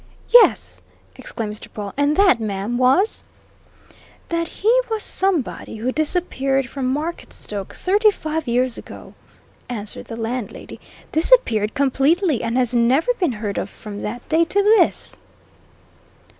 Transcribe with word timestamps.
"Yes!" 0.33 0.81
exclaimed 1.15 1.53
Mr. 1.53 1.71
Pawle. 1.71 1.93
"And 1.95 2.17
that, 2.17 2.39
ma'am, 2.39 2.75
was" 2.79 3.23
"That 4.29 4.47
he 4.47 4.79
was 4.89 5.03
somebody 5.03 5.75
who 5.75 5.91
disappeared 5.91 6.67
from 6.67 6.91
Marketstoke 6.91 7.75
thirty 7.75 8.09
five 8.09 8.47
years 8.47 8.79
ago," 8.79 9.13
answered 9.69 10.05
the 10.05 10.17
landlady, 10.17 10.79
"disappeared 11.11 11.75
completely, 11.75 12.41
and 12.41 12.57
has 12.57 12.73
never 12.73 13.13
been 13.19 13.33
heard 13.33 13.59
of 13.59 13.69
from 13.69 14.01
that 14.01 14.27
day 14.27 14.43
to 14.43 14.63
this!" 14.63 15.19